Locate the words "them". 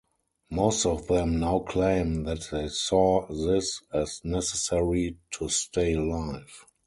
1.05-1.39